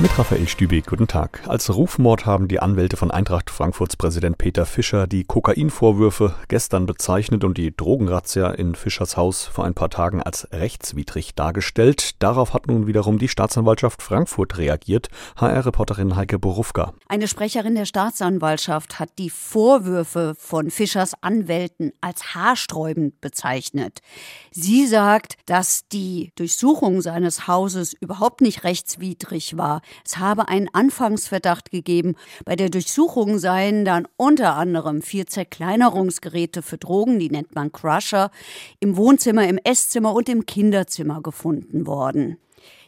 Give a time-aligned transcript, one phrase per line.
[0.00, 1.42] Mit Raphael Stübeck, guten Tag.
[1.48, 7.42] Als Rufmord haben die Anwälte von Eintracht Frankfurts Präsident Peter Fischer die Kokainvorwürfe gestern bezeichnet
[7.42, 12.22] und die Drogenrazzia in Fischers Haus vor ein paar Tagen als rechtswidrig dargestellt.
[12.22, 15.08] Darauf hat nun wiederum die Staatsanwaltschaft Frankfurt reagiert.
[15.34, 16.94] HR-Reporterin Heike Borufka.
[17.08, 23.98] Eine Sprecherin der Staatsanwaltschaft hat die Vorwürfe von Fischers Anwälten als haarsträubend bezeichnet.
[24.52, 29.82] Sie sagt, dass die Durchsuchung seines Hauses überhaupt nicht rechtswidrig war.
[30.04, 32.14] Es habe einen Anfangsverdacht gegeben.
[32.44, 38.30] Bei der Durchsuchung seien dann unter anderem vier Zerkleinerungsgeräte für Drogen, die nennt man Crusher,
[38.80, 42.38] im Wohnzimmer, im Esszimmer und im Kinderzimmer gefunden worden.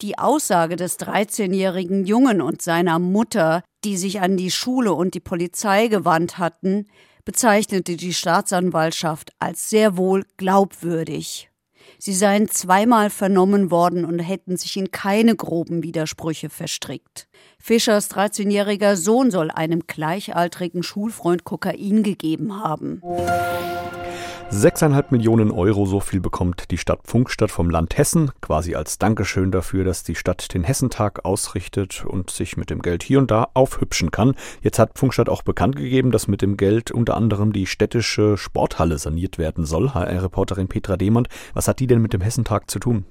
[0.00, 5.20] Die Aussage des 13-jährigen Jungen und seiner Mutter, die sich an die Schule und die
[5.20, 6.86] Polizei gewandt hatten,
[7.24, 11.48] bezeichnete die Staatsanwaltschaft als sehr wohl glaubwürdig.
[12.06, 17.28] Sie seien zweimal vernommen worden und hätten sich in keine groben Widersprüche verstrickt.
[17.58, 23.00] Fischers 13-jähriger Sohn soll einem gleichaltrigen Schulfreund Kokain gegeben haben.
[24.56, 29.50] Sechseinhalb Millionen Euro, so viel bekommt die Stadt Funkstadt vom Land Hessen, quasi als Dankeschön
[29.50, 33.48] dafür, dass die Stadt den Hessentag ausrichtet und sich mit dem Geld hier und da
[33.54, 34.36] aufhübschen kann.
[34.62, 38.98] Jetzt hat Funkstadt auch bekannt gegeben, dass mit dem Geld unter anderem die städtische Sporthalle
[38.98, 39.92] saniert werden soll.
[39.92, 43.06] HR-Reporterin Petra Demand, was hat die denn mit dem Hessentag zu tun?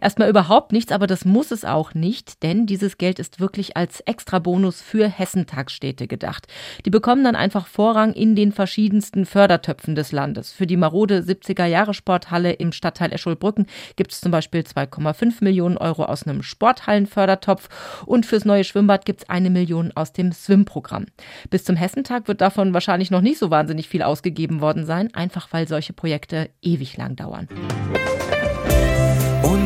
[0.00, 4.00] Erstmal überhaupt nichts, aber das muss es auch nicht, denn dieses Geld ist wirklich als
[4.00, 6.46] Extrabonus für Hessentagsstädte gedacht.
[6.84, 10.52] Die bekommen dann einfach Vorrang in den verschiedensten Fördertöpfen des Landes.
[10.52, 16.26] Für die marode 70er-Jahre-Sporthalle im Stadtteil Escholbrücken gibt es zum Beispiel 2,5 Millionen Euro aus
[16.26, 17.68] einem Sporthallenfördertopf
[18.06, 21.06] und fürs neue Schwimmbad gibt es eine Million aus dem Swim-Programm.
[21.50, 25.48] Bis zum Hessentag wird davon wahrscheinlich noch nicht so wahnsinnig viel ausgegeben worden sein, einfach
[25.52, 27.48] weil solche Projekte ewig lang dauern.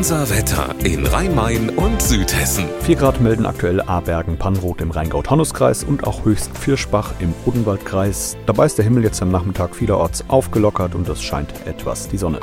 [0.05, 2.65] Unser Wetter in Rhein-Main und Südhessen.
[2.81, 8.37] 4 Grad melden aktuell Abergen, Pannroth im Rheingau-Taunus-Kreis und auch Höchst-Vierschbach im Odenwaldkreis.
[8.45, 12.39] Dabei ist der Himmel jetzt am Nachmittag vielerorts aufgelockert und es scheint etwas die Sonne.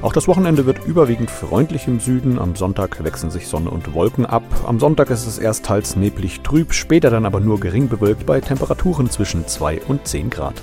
[0.00, 2.38] Auch das Wochenende wird überwiegend freundlich im Süden.
[2.38, 4.44] Am Sonntag wechseln sich Sonne und Wolken ab.
[4.64, 8.40] Am Sonntag ist es erst teils neblig trüb, später dann aber nur gering bewölkt bei
[8.40, 10.62] Temperaturen zwischen 2 und 10 Grad.